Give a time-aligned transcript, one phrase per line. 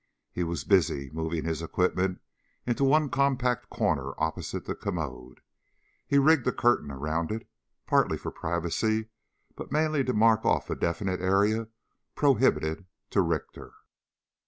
[0.31, 2.21] He was busy moving his equipment
[2.65, 5.41] into one compact corner opposite the commode.
[6.07, 7.47] He rigged a curtain around it,
[7.85, 9.09] partly for privacy
[9.55, 11.67] but mainly to mark off a definite area
[12.15, 13.73] prohibited to Richter.